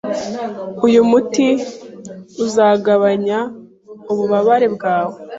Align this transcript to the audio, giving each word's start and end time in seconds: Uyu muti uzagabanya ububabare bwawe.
Uyu 0.85 1.01
muti 1.09 1.47
uzagabanya 2.45 3.39
ububabare 4.11 4.67
bwawe. 4.75 5.15